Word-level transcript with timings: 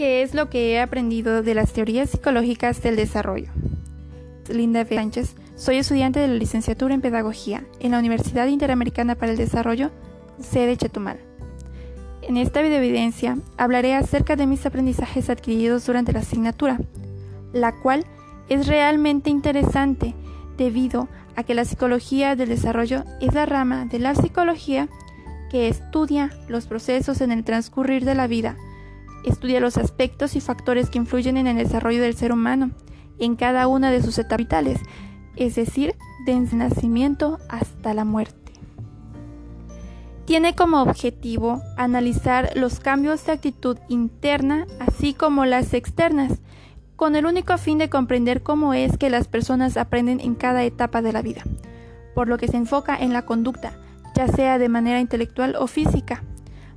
¿Qué 0.00 0.22
es 0.22 0.32
lo 0.32 0.48
que 0.48 0.72
he 0.72 0.80
aprendido 0.80 1.42
de 1.42 1.52
las 1.52 1.74
teorías 1.74 2.08
psicológicas 2.08 2.82
del 2.82 2.96
desarrollo? 2.96 3.50
Linda 4.48 4.80
F. 4.80 4.94
Sánchez, 4.94 5.34
soy 5.56 5.76
estudiante 5.76 6.20
de 6.20 6.28
la 6.28 6.36
licenciatura 6.36 6.94
en 6.94 7.02
Pedagogía 7.02 7.66
en 7.80 7.90
la 7.90 7.98
Universidad 7.98 8.46
Interamericana 8.46 9.14
para 9.14 9.32
el 9.32 9.36
Desarrollo, 9.36 9.90
sede 10.40 10.78
Chetumal. 10.78 11.18
En 12.22 12.38
esta 12.38 12.62
videoevidencia 12.62 13.36
hablaré 13.58 13.94
acerca 13.94 14.36
de 14.36 14.46
mis 14.46 14.64
aprendizajes 14.64 15.28
adquiridos 15.28 15.84
durante 15.84 16.14
la 16.14 16.20
asignatura, 16.20 16.78
la 17.52 17.78
cual 17.78 18.06
es 18.48 18.68
realmente 18.68 19.28
interesante 19.28 20.14
debido 20.56 21.08
a 21.36 21.42
que 21.42 21.52
la 21.52 21.66
psicología 21.66 22.36
del 22.36 22.48
desarrollo 22.48 23.04
es 23.20 23.34
la 23.34 23.44
rama 23.44 23.84
de 23.84 23.98
la 23.98 24.14
psicología 24.14 24.88
que 25.50 25.68
estudia 25.68 26.30
los 26.48 26.64
procesos 26.64 27.20
en 27.20 27.32
el 27.32 27.44
transcurrir 27.44 28.06
de 28.06 28.14
la 28.14 28.28
vida, 28.28 28.56
estudia 29.24 29.60
los 29.60 29.76
aspectos 29.76 30.36
y 30.36 30.40
factores 30.40 30.90
que 30.90 30.98
influyen 30.98 31.36
en 31.36 31.46
el 31.46 31.56
desarrollo 31.56 32.02
del 32.02 32.14
ser 32.14 32.32
humano 32.32 32.70
en 33.18 33.36
cada 33.36 33.68
una 33.68 33.90
de 33.90 34.02
sus 34.02 34.18
etapas 34.18 34.38
vitales, 34.38 34.80
es 35.36 35.54
decir, 35.54 35.94
desde 36.26 36.52
el 36.52 36.58
nacimiento 36.58 37.38
hasta 37.48 37.94
la 37.94 38.04
muerte. 38.04 38.52
Tiene 40.24 40.54
como 40.54 40.80
objetivo 40.82 41.60
analizar 41.76 42.52
los 42.54 42.80
cambios 42.80 43.24
de 43.26 43.32
actitud 43.32 43.78
interna 43.88 44.66
así 44.78 45.12
como 45.12 45.44
las 45.44 45.74
externas, 45.74 46.40
con 46.96 47.16
el 47.16 47.26
único 47.26 47.56
fin 47.58 47.78
de 47.78 47.88
comprender 47.88 48.42
cómo 48.42 48.74
es 48.74 48.96
que 48.96 49.10
las 49.10 49.26
personas 49.26 49.76
aprenden 49.76 50.20
en 50.20 50.34
cada 50.34 50.62
etapa 50.64 51.02
de 51.02 51.12
la 51.12 51.22
vida, 51.22 51.42
por 52.14 52.28
lo 52.28 52.38
que 52.38 52.46
se 52.46 52.58
enfoca 52.58 52.96
en 52.96 53.12
la 53.12 53.22
conducta, 53.22 53.72
ya 54.14 54.28
sea 54.28 54.58
de 54.58 54.68
manera 54.68 55.00
intelectual 55.00 55.56
o 55.56 55.66
física, 55.66 56.22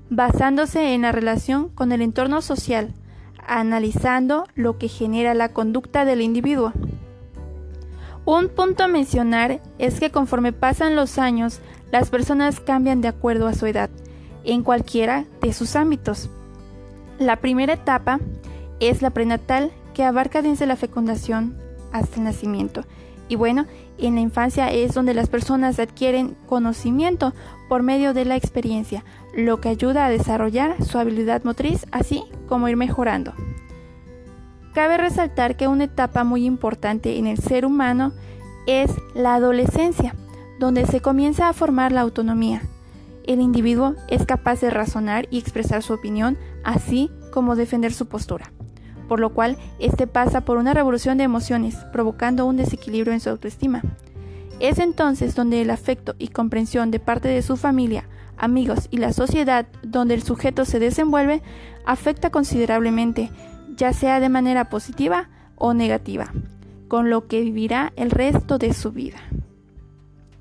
basándose 0.09 0.93
en 0.93 1.03
la 1.03 1.12
relación 1.12 1.70
con 1.70 1.91
el 1.91 2.02
entorno 2.02 2.41
social, 2.41 2.94
analizando 3.47 4.45
lo 4.55 4.77
que 4.77 4.88
genera 4.88 5.33
la 5.33 5.50
conducta 5.50 6.05
del 6.05 6.22
individuo. 6.22 6.73
Un 8.25 8.47
punto 8.47 8.83
a 8.83 8.88
mencionar 8.88 9.59
es 9.80 10.00
que 10.00 10.09
conforme 10.09 10.53
pasan 10.53 10.95
los 10.95 11.17
años, 11.17 11.59
las 11.92 12.09
personas 12.09 12.59
cambian 12.59 13.02
de 13.02 13.09
acuerdo 13.09 13.47
a 13.47 13.53
su 13.53 13.66
edad, 13.66 13.89
en 14.45 14.64
cualquiera 14.64 15.25
de 15.42 15.53
sus 15.53 15.75
ámbitos. 15.75 16.30
La 17.20 17.38
primera 17.38 17.73
etapa 17.73 18.20
es 18.80 19.02
la 19.02 19.09
prenatal, 19.09 19.72
que 19.94 20.03
abarca 20.03 20.42
desde 20.42 20.66
la 20.66 20.75
fecundación 20.75 21.55
hasta 21.92 22.17
el 22.17 22.23
nacimiento. 22.23 22.83
Y 23.30 23.36
bueno, 23.36 23.67
en 23.97 24.16
la 24.16 24.22
infancia 24.22 24.72
es 24.72 24.94
donde 24.94 25.14
las 25.14 25.30
personas 25.30 25.80
adquieren 25.80 26.36
conocimiento 26.47 27.33
por 27.73 27.81
medio 27.81 28.13
de 28.13 28.23
la 28.23 28.35
experiencia, 28.35 29.03
lo 29.35 29.59
que 29.59 29.67
ayuda 29.67 30.05
a 30.05 30.09
desarrollar 30.09 30.83
su 30.85 30.99
habilidad 30.99 31.43
motriz, 31.43 31.88
así 31.91 32.23
como 32.47 32.69
ir 32.69 32.77
mejorando. 32.77 33.33
Cabe 34.75 34.97
resaltar 34.97 35.57
que 35.57 35.67
una 35.67 35.85
etapa 35.85 36.23
muy 36.23 36.45
importante 36.45 37.17
en 37.17 37.25
el 37.25 37.39
ser 37.39 37.65
humano 37.65 38.13
es 38.67 38.91
la 39.15 39.33
adolescencia, 39.33 40.13
donde 40.59 40.85
se 40.85 41.02
comienza 41.02 41.49
a 41.49 41.53
formar 41.53 41.91
la 41.91 42.02
autonomía. 42.02 42.61
El 43.25 43.41
individuo 43.41 43.95
es 44.08 44.23
capaz 44.27 44.61
de 44.61 44.69
razonar 44.69 45.25
y 45.31 45.39
expresar 45.39 45.81
su 45.81 45.93
opinión, 45.93 46.37
así 46.63 47.09
como 47.31 47.55
defender 47.55 47.91
su 47.91 48.05
postura 48.05 48.52
por 49.08 49.19
lo 49.19 49.33
cual 49.33 49.58
éste 49.80 50.08
pasa 50.08 50.41
por 50.41 50.58
una 50.58 50.73
revolución 50.73 51.17
de 51.17 51.25
emociones, 51.25 51.75
provocando 51.91 52.45
un 52.45 52.55
desequilibrio 52.55 53.13
en 53.13 53.19
su 53.19 53.30
autoestima. 53.30 53.81
Es 54.59 54.79
entonces 54.79 55.35
donde 55.35 55.61
el 55.61 55.69
afecto 55.69 56.15
y 56.17 56.29
comprensión 56.29 56.91
de 56.91 56.99
parte 56.99 57.27
de 57.27 57.41
su 57.41 57.57
familia, 57.57 58.07
amigos 58.37 58.87
y 58.91 58.97
la 58.97 59.13
sociedad 59.13 59.67
donde 59.81 60.13
el 60.13 60.23
sujeto 60.23 60.65
se 60.65 60.79
desenvuelve 60.79 61.41
afecta 61.85 62.29
considerablemente, 62.29 63.31
ya 63.75 63.93
sea 63.93 64.19
de 64.19 64.29
manera 64.29 64.69
positiva 64.69 65.29
o 65.55 65.73
negativa, 65.73 66.31
con 66.87 67.09
lo 67.09 67.27
que 67.27 67.42
vivirá 67.42 67.93
el 67.95 68.11
resto 68.11 68.58
de 68.58 68.73
su 68.73 68.92
vida. 68.92 69.17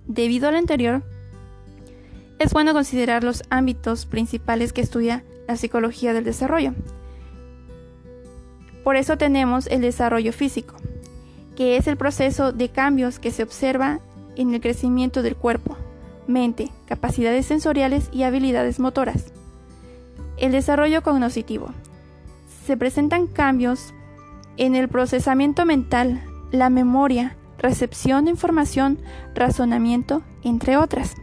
Debido 0.06 0.48
a 0.48 0.52
lo 0.52 0.58
anterior, 0.58 1.02
es 2.38 2.52
bueno 2.52 2.72
considerar 2.72 3.24
los 3.24 3.42
ámbitos 3.50 4.04
principales 4.06 4.72
que 4.72 4.80
estudia 4.80 5.24
la 5.46 5.56
psicología 5.56 6.12
del 6.12 6.24
desarrollo. 6.24 6.74
Por 8.84 8.96
eso 8.96 9.16
tenemos 9.16 9.68
el 9.68 9.80
desarrollo 9.80 10.32
físico, 10.32 10.74
que 11.56 11.76
es 11.76 11.86
el 11.86 11.96
proceso 11.96 12.52
de 12.52 12.68
cambios 12.68 13.18
que 13.18 13.30
se 13.30 13.42
observa 13.42 14.00
en 14.36 14.54
el 14.54 14.60
crecimiento 14.60 15.22
del 15.22 15.36
cuerpo, 15.36 15.76
mente, 16.26 16.70
capacidades 16.86 17.46
sensoriales 17.46 18.08
y 18.12 18.22
habilidades 18.22 18.80
motoras. 18.80 19.32
El 20.38 20.52
desarrollo 20.52 21.02
cognitivo. 21.02 21.70
Se 22.66 22.76
presentan 22.76 23.26
cambios 23.26 23.92
en 24.56 24.74
el 24.74 24.88
procesamiento 24.88 25.64
mental, 25.64 26.22
la 26.50 26.70
memoria, 26.70 27.36
recepción 27.58 28.24
de 28.24 28.32
información, 28.32 28.98
razonamiento, 29.34 30.22
entre 30.42 30.76
otras. 30.76 31.14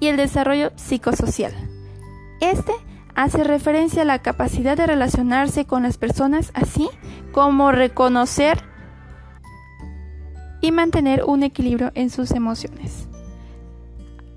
Y 0.00 0.08
el 0.08 0.16
desarrollo 0.16 0.72
psicosocial. 0.76 1.52
Este 2.40 2.72
hace 3.14 3.44
referencia 3.44 4.02
a 4.02 4.04
la 4.04 4.20
capacidad 4.20 4.76
de 4.76 4.86
relacionarse 4.86 5.64
con 5.64 5.82
las 5.82 5.96
personas, 5.96 6.50
así 6.54 6.88
como 7.32 7.72
reconocer 7.72 8.62
y 10.66 10.72
mantener 10.72 11.22
un 11.22 11.44
equilibrio 11.44 11.92
en 11.94 12.10
sus 12.10 12.32
emociones. 12.32 13.06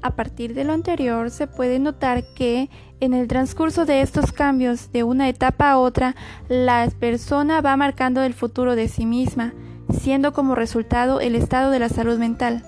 A 0.03 0.15
partir 0.15 0.53
de 0.53 0.63
lo 0.63 0.73
anterior 0.73 1.31
se 1.31 1.47
puede 1.47 1.79
notar 1.79 2.23
que 2.35 2.69
en 2.99 3.15
el 3.15 3.27
transcurso 3.27 3.87
de 3.87 4.01
estos 4.01 4.31
cambios 4.31 4.91
de 4.91 5.01
una 5.01 5.27
etapa 5.27 5.71
a 5.71 5.79
otra, 5.79 6.15
la 6.47 6.87
persona 6.99 7.61
va 7.61 7.75
marcando 7.77 8.21
el 8.21 8.35
futuro 8.35 8.75
de 8.75 8.87
sí 8.89 9.07
misma, 9.07 9.55
siendo 9.91 10.31
como 10.31 10.53
resultado 10.53 11.19
el 11.19 11.33
estado 11.33 11.71
de 11.71 11.79
la 11.79 11.89
salud 11.89 12.19
mental 12.19 12.63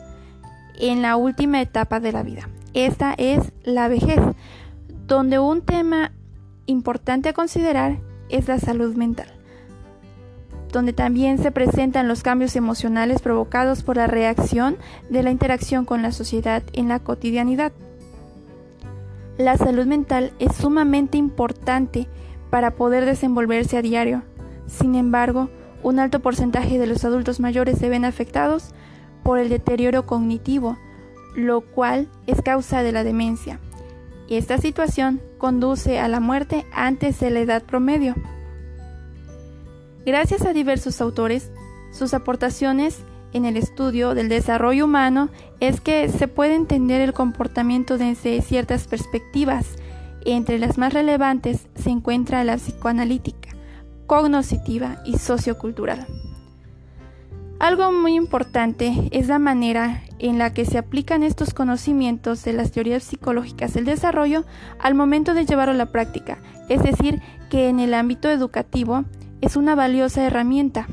en 0.80 1.04
la 1.04 1.16
última 1.16 1.62
etapa 1.62 2.00
de 2.00 2.14
la 2.14 2.24
vida. 2.24 2.50
Esta 2.74 3.14
es 3.14 3.54
la 3.64 3.88
vejez, 3.90 4.20
donde 5.06 5.38
un 5.38 5.62
tema 5.62 6.14
importante 6.66 7.30
a 7.30 7.34
considerar 7.34 8.00
es 8.30 8.48
la 8.48 8.58
salud 8.58 8.96
mental, 8.96 9.32
donde 10.72 10.94
también 10.94 11.38
se 11.38 11.52
presentan 11.52 12.08
los 12.08 12.24
cambios 12.24 12.56
emocionales 12.56 13.22
provocados 13.22 13.84
por 13.84 13.98
la 13.98 14.08
reacción 14.08 14.78
de 15.10 15.24
la 15.24 15.32
interacción 15.32 15.86
con 15.86 16.02
la 16.02 16.12
sociedad 16.12 16.64
en 16.74 16.88
la 16.88 17.00
cotidianidad. 17.00 17.72
La 19.38 19.58
salud 19.58 19.86
mental 19.86 20.34
es 20.40 20.56
sumamente 20.56 21.18
importante 21.18 22.08
para 22.50 22.72
poder 22.72 23.06
desenvolverse 23.06 23.78
a 23.78 23.82
diario. 23.82 24.24
Sin 24.68 24.96
embargo, 24.96 25.50
un 25.84 26.00
alto 26.00 26.20
porcentaje 26.20 26.78
de 26.78 26.88
los 26.88 27.04
adultos 27.06 27.40
mayores 27.40 27.80
se 27.80 27.90
ven 27.90 28.06
afectados 28.06 28.72
por 29.24 29.40
el 29.40 29.50
deterioro 29.50 30.06
cognitivo, 30.06 30.78
lo 31.36 31.62
cual 31.62 32.08
es 32.28 32.42
causa 32.42 32.84
de 32.84 32.92
la 32.92 33.04
demencia. 33.04 33.60
Esta 34.30 34.58
situación 34.58 35.22
conduce 35.38 36.00
a 36.00 36.08
la 36.08 36.20
muerte 36.20 36.66
antes 36.74 37.20
de 37.20 37.32
la 37.32 37.40
edad 37.40 37.64
promedio. 37.64 38.16
Gracias 40.06 40.46
a 40.46 40.54
diversos 40.54 41.00
autores, 41.00 41.52
sus 41.92 42.14
aportaciones 42.16 43.04
en 43.34 43.46
el 43.46 43.56
estudio 43.56 44.16
del 44.16 44.30
desarrollo 44.30 44.86
humano 44.86 45.30
es 45.60 45.80
que 45.80 46.10
se 46.10 46.28
puede 46.28 46.56
entender 46.56 47.02
el 47.02 47.14
comportamiento 47.14 47.98
desde 48.00 48.42
ciertas 48.42 48.88
perspectivas. 48.88 49.76
Entre 50.26 50.58
las 50.58 50.78
más 50.78 50.94
relevantes 50.94 51.68
se 51.76 51.92
encuentra 51.92 52.44
la 52.44 52.58
psicoanalítica, 52.58 53.50
cognoscitiva 54.08 54.98
y 55.06 55.18
sociocultural. 55.20 56.08
Algo 57.60 57.92
muy 57.92 58.16
importante 58.16 59.08
es 59.12 59.28
la 59.28 59.38
manera 59.38 60.02
en 60.18 60.40
la 60.40 60.52
que 60.52 60.66
se 60.66 60.80
aplican 60.80 61.22
estos 61.22 61.54
conocimientos 61.54 62.44
de 62.44 62.54
las 62.54 62.72
teorías 62.72 63.04
psicológicas 63.04 63.76
del 63.76 63.86
desarrollo 63.86 64.46
al 64.80 64.96
momento 64.96 65.36
de 65.36 65.46
llevarlo 65.46 65.76
a 65.76 65.78
la 65.78 65.92
práctica, 65.92 66.40
es 66.70 66.82
decir, 66.82 67.22
que 67.52 67.70
en 67.70 67.80
el 67.80 67.94
ámbito 67.94 68.30
educativo 68.30 69.06
es 69.42 69.56
una 69.56 69.76
valiosa 69.76 70.26
herramienta. 70.26 70.88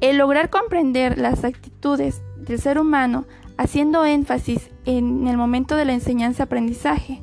El 0.00 0.18
lograr 0.18 0.50
comprender 0.50 1.18
las 1.18 1.44
actitudes 1.44 2.22
del 2.36 2.60
ser 2.60 2.78
humano 2.78 3.24
haciendo 3.56 4.04
énfasis 4.04 4.70
en 4.84 5.26
el 5.26 5.36
momento 5.36 5.76
de 5.76 5.86
la 5.86 5.94
enseñanza-aprendizaje, 5.94 7.22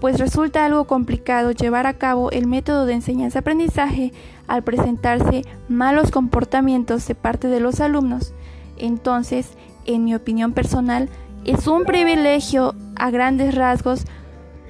pues 0.00 0.18
resulta 0.18 0.64
algo 0.64 0.86
complicado 0.86 1.50
llevar 1.50 1.86
a 1.86 1.94
cabo 1.94 2.30
el 2.30 2.46
método 2.46 2.86
de 2.86 2.94
enseñanza-aprendizaje 2.94 4.12
al 4.46 4.62
presentarse 4.62 5.44
malos 5.68 6.10
comportamientos 6.10 7.06
de 7.08 7.14
parte 7.14 7.48
de 7.48 7.60
los 7.60 7.80
alumnos. 7.80 8.34
Entonces, 8.76 9.48
en 9.86 10.04
mi 10.04 10.14
opinión 10.14 10.52
personal, 10.52 11.08
es 11.44 11.66
un 11.66 11.84
privilegio 11.84 12.74
a 12.96 13.10
grandes 13.10 13.54
rasgos 13.54 14.04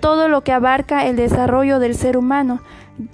todo 0.05 0.29
lo 0.29 0.45
que 0.45 0.53
abarca 0.53 1.06
el 1.06 1.17
desarrollo 1.17 1.79
del 1.79 1.95
ser 1.95 2.19
humano, 2.19 2.61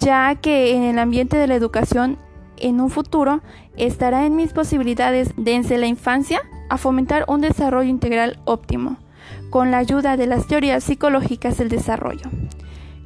ya 0.00 0.34
que 0.34 0.74
en 0.74 0.82
el 0.82 0.98
ambiente 0.98 1.36
de 1.36 1.46
la 1.46 1.54
educación 1.54 2.18
en 2.56 2.80
un 2.80 2.90
futuro 2.90 3.42
estará 3.76 4.26
en 4.26 4.34
mis 4.34 4.52
posibilidades 4.52 5.32
desde 5.36 5.78
la 5.78 5.86
infancia 5.86 6.42
a 6.68 6.78
fomentar 6.78 7.26
un 7.28 7.42
desarrollo 7.42 7.88
integral 7.88 8.40
óptimo 8.44 8.96
con 9.50 9.70
la 9.70 9.78
ayuda 9.78 10.16
de 10.16 10.26
las 10.26 10.48
teorías 10.48 10.82
psicológicas 10.82 11.58
del 11.58 11.68
desarrollo, 11.68 12.28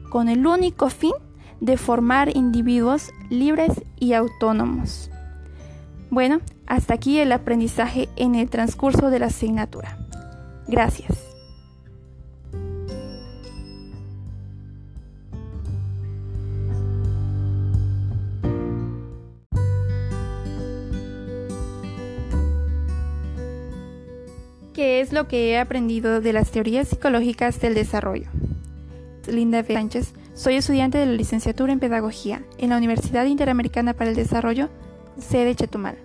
con 0.08 0.30
el 0.30 0.46
único 0.46 0.88
fin 0.88 1.12
de 1.60 1.76
formar 1.76 2.34
individuos 2.34 3.12
libres 3.28 3.84
y 4.00 4.14
autónomos. 4.14 5.10
Bueno, 6.08 6.40
hasta 6.66 6.94
aquí 6.94 7.18
el 7.18 7.32
aprendizaje 7.32 8.08
en 8.16 8.34
el 8.34 8.48
transcurso 8.48 9.10
de 9.10 9.18
la 9.18 9.26
asignatura. 9.26 9.98
Gracias. 10.68 11.33
¿Qué 24.74 25.00
es 25.00 25.12
lo 25.12 25.28
que 25.28 25.52
he 25.52 25.58
aprendido 25.60 26.20
de 26.20 26.32
las 26.32 26.50
teorías 26.50 26.88
psicológicas 26.88 27.60
del 27.60 27.74
desarrollo? 27.74 28.26
Linda 29.28 29.60
F. 29.60 29.72
Sánchez, 29.72 30.14
soy 30.34 30.56
estudiante 30.56 30.98
de 30.98 31.06
la 31.06 31.12
licenciatura 31.12 31.72
en 31.72 31.78
Pedagogía 31.78 32.42
en 32.58 32.70
la 32.70 32.78
Universidad 32.78 33.24
Interamericana 33.26 33.94
para 33.94 34.10
el 34.10 34.16
Desarrollo, 34.16 34.70
sede 35.16 35.54
Chetumal. 35.54 35.96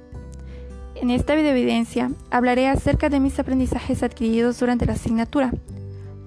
En 0.94 1.10
esta 1.10 1.34
videoevidencia 1.34 2.12
hablaré 2.30 2.68
acerca 2.68 3.10
de 3.10 3.20
mis 3.20 3.40
aprendizajes 3.40 4.04
adquiridos 4.04 4.60
durante 4.60 4.86
la 4.86 4.94
asignatura, 4.94 5.52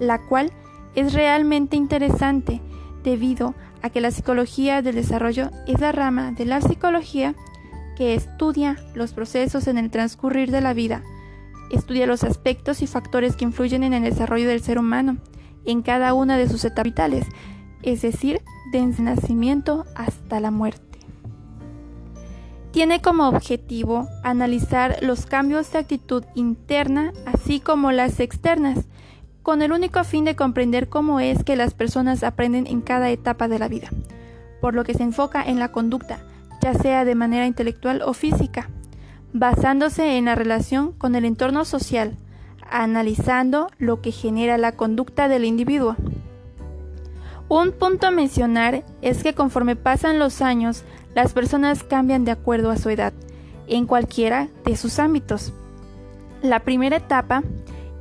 la 0.01 0.19
cual 0.19 0.51
es 0.97 1.13
realmente 1.13 1.77
interesante 1.77 2.61
debido 3.05 3.55
a 3.83 3.91
que 3.91 4.01
la 4.01 4.11
psicología 4.11 4.83
del 4.83 4.97
desarrollo 4.97 5.51
es 5.69 5.81
la 5.81 5.93
rama 5.93 6.33
de 6.33 6.47
la 6.47 6.61
psicología 6.61 7.37
que 7.97 8.17
estudia 8.17 8.79
los 8.95 9.13
procesos 9.13 9.69
en 9.69 9.79
el 9.79 9.93
transcurrir 9.93 10.51
de 10.51 10.61
la 10.61 10.75
vida, 10.75 11.05
estudia 11.77 12.07
los 12.07 12.25
aspectos 12.25 12.83
y 12.83 12.87
factores 12.87 13.37
que 13.37 13.45
influyen 13.45 13.83
en 13.83 13.95
el 13.95 14.05
desarrollo 14.05 14.49
del 14.49 14.63
ser 14.63 14.79
humano 14.79 15.19
en 15.65 15.83
cada 15.83 16.15
una 16.15 16.37
de 16.37 16.49
sus 16.49 16.65
etapas 16.65 16.85
vitales, 16.85 17.27
es 17.83 18.03
decir, 18.03 18.41
desde 18.73 19.03
nacimiento 19.03 19.85
hasta 19.95 20.41
la 20.41 20.51
muerte. 20.51 20.99
Tiene 22.73 23.03
como 23.03 23.29
objetivo 23.29 24.09
analizar 24.25 24.97
los 25.03 25.27
cambios 25.27 25.71
de 25.73 25.79
actitud 25.79 26.25
interna 26.35 27.13
así 27.27 27.61
como 27.61 27.93
las 27.93 28.19
externas, 28.19 28.87
con 29.43 29.61
el 29.61 29.73
único 29.73 30.03
fin 30.05 30.25
de 30.25 30.37
comprender 30.37 30.89
cómo 30.89 31.21
es 31.21 31.45
que 31.45 31.57
las 31.57 31.75
personas 31.75 32.23
aprenden 32.23 32.67
en 32.67 32.81
cada 32.81 33.11
etapa 33.11 33.49
de 33.49 33.59
la 33.59 33.69
vida, 33.69 33.89
por 34.61 34.75
lo 34.75 34.85
que 34.85 34.95
se 34.95 35.03
enfoca 35.03 35.43
en 35.43 35.59
la 35.59 35.73
conducta, 35.73 36.25
ya 36.63 36.75
sea 36.75 37.05
de 37.05 37.15
manera 37.15 37.47
intelectual 37.47 38.03
o 38.03 38.15
física, 38.15 38.71
basándose 39.33 40.19
en 40.19 40.27
la 40.27 40.35
relación 40.35 40.93
con 40.93 41.15
el 41.15 41.25
entorno 41.25 41.65
social, 41.65 42.17
analizando 42.71 43.69
lo 43.79 44.01
que 44.01 44.13
genera 44.13 44.59
la 44.59 44.73
conducta 44.73 45.29
del 45.29 45.45
individuo. 45.45 45.97
Un 47.49 47.73
punto 47.73 48.07
a 48.07 48.11
mencionar 48.11 48.85
es 49.03 49.23
que 49.23 49.35
conforme 49.35 49.77
pasan 49.77 50.19
los 50.19 50.41
años, 50.41 50.85
las 51.15 51.33
personas 51.33 51.85
cambian 51.85 52.25
de 52.25 52.31
acuerdo 52.31 52.71
a 52.71 52.77
su 52.77 52.89
edad, 52.89 53.13
en 53.67 53.87
cualquiera 53.87 54.49
de 54.65 54.77
sus 54.77 54.99
ámbitos. 54.99 55.53
La 56.43 56.61
primera 56.61 56.97
etapa 56.97 57.43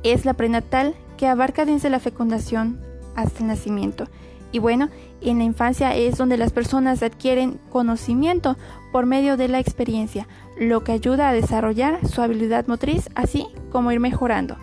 es 0.02 0.24
la 0.24 0.34
prenatal, 0.34 0.94
que 1.16 1.28
abarca 1.28 1.64
desde 1.64 1.90
la 1.90 2.00
fecundación 2.00 2.80
hasta 3.14 3.40
el 3.40 3.46
nacimiento. 3.46 4.08
Y 4.50 4.58
bueno, 4.58 4.88
en 5.20 5.38
la 5.38 5.44
infancia 5.44 5.94
es 5.94 6.18
donde 6.18 6.36
las 6.36 6.52
personas 6.52 7.02
adquieren 7.02 7.60
conocimiento 7.70 8.56
por 8.92 9.06
medio 9.06 9.36
de 9.36 9.48
la 9.48 9.58
experiencia, 9.58 10.28
lo 10.58 10.84
que 10.84 10.92
ayuda 10.92 11.28
a 11.28 11.32
desarrollar 11.32 12.06
su 12.06 12.20
habilidad 12.22 12.66
motriz, 12.66 13.08
así 13.14 13.46
como 13.70 13.90
ir 13.90 13.98
mejorando. 13.98 14.56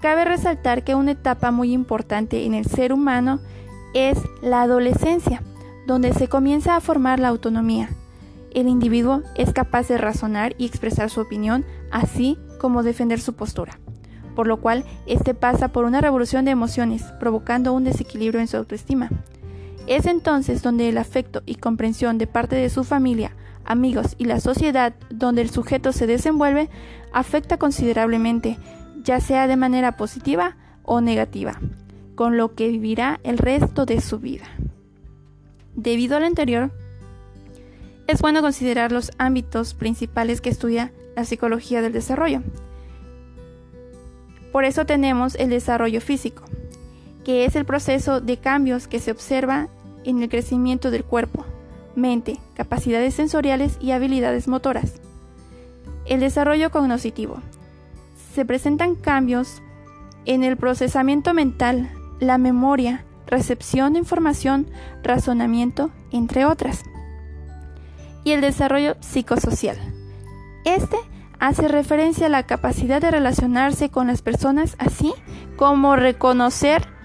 Cabe 0.00 0.24
resaltar 0.24 0.82
que 0.82 0.94
una 0.94 1.12
etapa 1.12 1.50
muy 1.50 1.72
importante 1.72 2.44
en 2.44 2.54
el 2.54 2.64
ser 2.64 2.92
humano 2.92 3.40
es 3.94 4.18
la 4.42 4.62
adolescencia, 4.62 5.42
donde 5.86 6.12
se 6.12 6.28
comienza 6.28 6.76
a 6.76 6.80
formar 6.80 7.20
la 7.20 7.28
autonomía. 7.28 7.90
El 8.50 8.68
individuo 8.68 9.22
es 9.36 9.52
capaz 9.52 9.88
de 9.88 9.98
razonar 9.98 10.54
y 10.58 10.66
expresar 10.66 11.10
su 11.10 11.20
opinión, 11.20 11.64
así 11.90 12.38
como 12.58 12.82
defender 12.82 13.20
su 13.20 13.34
postura, 13.34 13.78
por 14.34 14.46
lo 14.46 14.60
cual 14.60 14.84
éste 15.06 15.34
pasa 15.34 15.68
por 15.68 15.84
una 15.84 16.00
revolución 16.00 16.44
de 16.44 16.52
emociones, 16.52 17.02
provocando 17.20 17.72
un 17.72 17.84
desequilibrio 17.84 18.40
en 18.40 18.48
su 18.48 18.56
autoestima. 18.56 19.10
Es 19.86 20.06
entonces 20.06 20.62
donde 20.62 20.88
el 20.88 20.98
afecto 20.98 21.42
y 21.46 21.56
comprensión 21.56 22.18
de 22.18 22.26
parte 22.26 22.56
de 22.56 22.70
su 22.70 22.82
familia, 22.82 23.32
amigos 23.64 24.16
y 24.18 24.24
la 24.24 24.40
sociedad 24.40 24.94
donde 25.10 25.42
el 25.42 25.50
sujeto 25.50 25.92
se 25.92 26.06
desenvuelve 26.06 26.68
afecta 27.12 27.56
considerablemente, 27.56 28.58
ya 29.02 29.20
sea 29.20 29.46
de 29.46 29.56
manera 29.56 29.92
positiva 29.96 30.56
o 30.82 31.00
negativa, 31.00 31.60
con 32.16 32.36
lo 32.36 32.54
que 32.54 32.68
vivirá 32.68 33.20
el 33.22 33.38
resto 33.38 33.86
de 33.86 34.00
su 34.00 34.18
vida. 34.18 34.46
Debido 35.74 36.16
a 36.16 36.20
lo 36.20 36.26
anterior, 36.26 36.72
es 38.08 38.20
bueno 38.20 38.40
considerar 38.40 38.90
los 38.90 39.12
ámbitos 39.18 39.74
principales 39.74 40.40
que 40.40 40.50
estudia 40.50 40.92
la 41.14 41.24
psicología 41.24 41.80
del 41.80 41.92
desarrollo. 41.92 42.42
Por 44.52 44.64
eso 44.64 44.84
tenemos 44.86 45.34
el 45.36 45.50
desarrollo 45.50 46.00
físico, 46.00 46.44
que 47.24 47.44
es 47.44 47.56
el 47.56 47.64
proceso 47.64 48.20
de 48.20 48.36
cambios 48.36 48.88
que 48.88 49.00
se 49.00 49.10
observa 49.10 49.68
en 50.06 50.22
el 50.22 50.28
crecimiento 50.28 50.90
del 50.90 51.04
cuerpo, 51.04 51.44
mente, 51.94 52.38
capacidades 52.54 53.14
sensoriales 53.14 53.76
y 53.80 53.90
habilidades 53.90 54.48
motoras. 54.48 54.94
El 56.06 56.20
desarrollo 56.20 56.70
cognoscitivo. 56.70 57.40
Se 58.34 58.44
presentan 58.44 58.94
cambios 58.94 59.62
en 60.24 60.44
el 60.44 60.56
procesamiento 60.56 61.34
mental, 61.34 61.90
la 62.20 62.38
memoria, 62.38 63.04
recepción 63.26 63.94
de 63.94 63.98
información, 63.98 64.68
razonamiento, 65.02 65.90
entre 66.12 66.44
otras. 66.44 66.82
Y 68.24 68.32
el 68.32 68.40
desarrollo 68.40 68.96
psicosocial. 69.00 69.76
Este 70.64 70.96
hace 71.38 71.68
referencia 71.68 72.26
a 72.26 72.30
la 72.30 72.44
capacidad 72.44 73.00
de 73.00 73.10
relacionarse 73.10 73.90
con 73.90 74.06
las 74.06 74.22
personas, 74.22 74.76
así 74.78 75.12
como 75.56 75.96
reconocer 75.96 76.95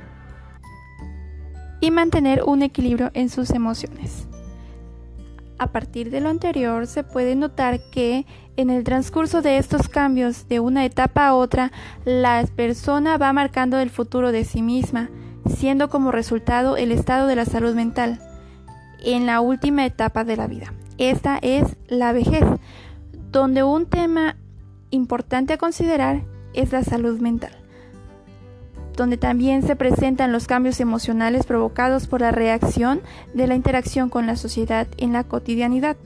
y 1.81 1.91
mantener 1.91 2.43
un 2.45 2.61
equilibrio 2.61 3.11
en 3.13 3.29
sus 3.29 3.49
emociones. 3.49 4.27
A 5.57 5.67
partir 5.67 6.09
de 6.09 6.21
lo 6.21 6.29
anterior 6.29 6.87
se 6.87 7.03
puede 7.03 7.35
notar 7.35 7.79
que 7.91 8.25
en 8.55 8.69
el 8.69 8.83
transcurso 8.83 9.41
de 9.41 9.57
estos 9.57 9.89
cambios 9.89 10.47
de 10.47 10.59
una 10.59 10.85
etapa 10.85 11.27
a 11.27 11.35
otra, 11.35 11.71
la 12.05 12.45
persona 12.55 13.17
va 13.17 13.33
marcando 13.33 13.79
el 13.79 13.89
futuro 13.89 14.31
de 14.31 14.43
sí 14.43 14.61
misma, 14.61 15.09
siendo 15.45 15.89
como 15.89 16.11
resultado 16.11 16.77
el 16.77 16.91
estado 16.91 17.27
de 17.27 17.35
la 17.35 17.45
salud 17.45 17.75
mental 17.75 18.19
en 19.03 19.25
la 19.25 19.41
última 19.41 19.85
etapa 19.85 20.23
de 20.23 20.37
la 20.37 20.47
vida. 20.47 20.73
Esta 20.97 21.37
es 21.41 21.75
la 21.87 22.11
vejez, 22.11 22.45
donde 23.31 23.63
un 23.63 23.87
tema 23.87 24.37
importante 24.91 25.53
a 25.53 25.57
considerar 25.57 26.23
es 26.53 26.71
la 26.71 26.83
salud 26.83 27.19
mental 27.19 27.60
donde 29.01 29.17
también 29.17 29.63
se 29.63 29.75
presentan 29.75 30.31
los 30.31 30.45
cambios 30.45 30.79
emocionales 30.79 31.47
provocados 31.47 32.05
por 32.05 32.21
la 32.21 32.29
reacción 32.29 33.01
de 33.33 33.47
la 33.47 33.55
interacción 33.55 34.09
con 34.09 34.27
la 34.27 34.35
sociedad 34.35 34.87
en 34.97 35.11
la 35.11 35.23
cotidianidad. 35.23 35.97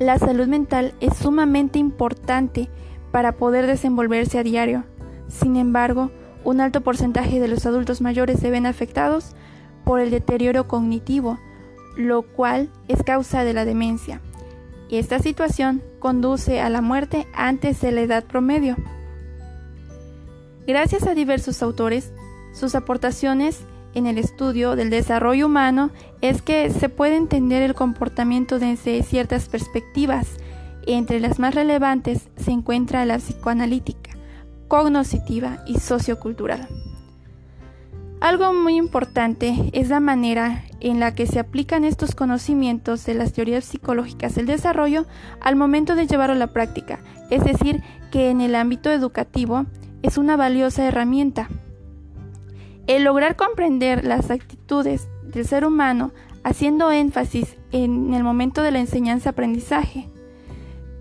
La 0.00 0.18
salud 0.18 0.48
mental 0.48 0.94
es 0.98 1.16
sumamente 1.16 1.78
importante 1.78 2.68
para 3.12 3.36
poder 3.36 3.68
desenvolverse 3.68 4.40
a 4.40 4.42
diario. 4.42 4.82
Sin 5.28 5.54
embargo, 5.54 6.10
un 6.42 6.60
alto 6.60 6.80
porcentaje 6.80 7.38
de 7.38 7.46
los 7.46 7.66
adultos 7.66 8.00
mayores 8.00 8.40
se 8.40 8.50
ven 8.50 8.66
afectados 8.66 9.36
por 9.84 10.00
el 10.00 10.10
deterioro 10.10 10.66
cognitivo, 10.66 11.38
lo 11.96 12.22
cual 12.22 12.68
es 12.88 13.04
causa 13.04 13.44
de 13.44 13.52
la 13.52 13.64
demencia. 13.64 14.20
Y 14.88 14.96
esta 14.96 15.20
situación 15.20 15.84
conduce 16.00 16.60
a 16.60 16.68
la 16.68 16.80
muerte 16.80 17.28
antes 17.32 17.80
de 17.80 17.92
la 17.92 18.00
edad 18.00 18.24
promedio. 18.24 18.74
Gracias 20.68 21.06
a 21.06 21.14
diversos 21.14 21.62
autores, 21.62 22.12
sus 22.52 22.74
aportaciones 22.74 23.60
en 23.94 24.06
el 24.06 24.18
estudio 24.18 24.76
del 24.76 24.90
desarrollo 24.90 25.46
humano 25.46 25.90
es 26.20 26.42
que 26.42 26.68
se 26.68 26.90
puede 26.90 27.16
entender 27.16 27.62
el 27.62 27.74
comportamiento 27.74 28.58
desde 28.58 29.02
ciertas 29.02 29.48
perspectivas. 29.48 30.28
Entre 30.86 31.20
las 31.20 31.38
más 31.38 31.54
relevantes 31.54 32.28
se 32.36 32.50
encuentra 32.50 33.06
la 33.06 33.16
psicoanalítica, 33.16 34.10
cognoscitiva 34.68 35.64
y 35.66 35.78
sociocultural. 35.78 36.68
Algo 38.20 38.52
muy 38.52 38.76
importante 38.76 39.70
es 39.72 39.88
la 39.88 40.00
manera 40.00 40.66
en 40.80 41.00
la 41.00 41.14
que 41.14 41.26
se 41.26 41.38
aplican 41.38 41.84
estos 41.84 42.14
conocimientos 42.14 43.06
de 43.06 43.14
las 43.14 43.32
teorías 43.32 43.64
psicológicas 43.64 44.34
del 44.34 44.44
desarrollo 44.44 45.06
al 45.40 45.56
momento 45.56 45.94
de 45.94 46.06
llevarlo 46.06 46.34
a 46.34 46.38
la 46.38 46.52
práctica, 46.52 47.00
es 47.30 47.42
decir, 47.42 47.82
que 48.10 48.28
en 48.28 48.42
el 48.42 48.54
ámbito 48.54 48.90
educativo 48.90 49.64
es 50.02 50.18
una 50.18 50.36
valiosa 50.36 50.86
herramienta. 50.86 51.48
El 52.86 53.04
lograr 53.04 53.36
comprender 53.36 54.04
las 54.04 54.30
actitudes 54.30 55.08
del 55.22 55.46
ser 55.46 55.64
humano 55.64 56.12
haciendo 56.42 56.90
énfasis 56.90 57.56
en 57.72 58.14
el 58.14 58.24
momento 58.24 58.62
de 58.62 58.70
la 58.70 58.78
enseñanza-aprendizaje, 58.78 60.08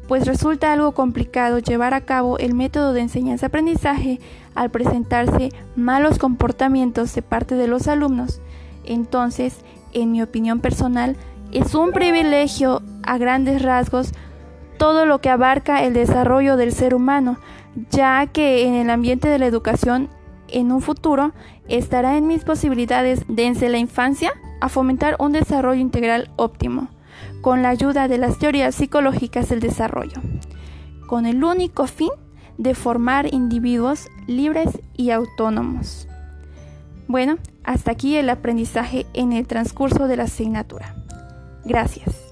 pues 0.07 0.25
resulta 0.25 0.73
algo 0.73 0.93
complicado 0.93 1.59
llevar 1.59 1.93
a 1.93 2.01
cabo 2.01 2.37
el 2.37 2.53
método 2.53 2.93
de 2.93 3.01
enseñanza-aprendizaje 3.01 4.19
al 4.55 4.71
presentarse 4.71 5.51
malos 5.75 6.17
comportamientos 6.17 7.13
de 7.13 7.21
parte 7.21 7.55
de 7.55 7.67
los 7.67 7.87
alumnos. 7.87 8.41
Entonces, 8.85 9.57
en 9.93 10.11
mi 10.11 10.21
opinión 10.21 10.59
personal, 10.59 11.15
es 11.51 11.75
un 11.75 11.91
privilegio 11.91 12.81
a 13.03 13.17
grandes 13.17 13.61
rasgos 13.61 14.11
todo 14.77 15.05
lo 15.05 15.19
que 15.19 15.29
abarca 15.29 15.83
el 15.83 15.93
desarrollo 15.93 16.57
del 16.57 16.71
ser 16.71 16.93
humano, 16.93 17.37
ya 17.91 18.25
que 18.27 18.65
en 18.67 18.73
el 18.75 18.89
ambiente 18.89 19.27
de 19.27 19.39
la 19.39 19.45
educación 19.45 20.09
en 20.47 20.71
un 20.71 20.81
futuro 20.81 21.33
estará 21.67 22.17
en 22.17 22.27
mis 22.27 22.43
posibilidades 22.43 23.23
desde 23.27 23.69
la 23.69 23.77
infancia 23.77 24.33
a 24.61 24.69
fomentar 24.69 25.15
un 25.19 25.33
desarrollo 25.33 25.79
integral 25.79 26.31
óptimo, 26.35 26.89
con 27.41 27.61
la 27.61 27.69
ayuda 27.69 28.07
de 28.07 28.17
las 28.17 28.39
teorías 28.39 28.75
psicológicas 28.75 29.49
del 29.49 29.59
desarrollo, 29.59 30.21
con 31.07 31.25
el 31.25 31.43
único 31.43 31.87
fin 31.87 32.11
de 32.57 32.73
formar 32.73 33.33
individuos 33.33 34.07
libres 34.25 34.79
y 34.95 35.11
autónomos. 35.11 36.07
Bueno, 37.07 37.37
hasta 37.63 37.91
aquí 37.91 38.15
el 38.15 38.29
aprendizaje 38.29 39.05
en 39.13 39.31
el 39.31 39.47
transcurso 39.47 40.07
de 40.07 40.17
la 40.17 40.23
asignatura. 40.23 40.95
Gracias. 41.63 42.26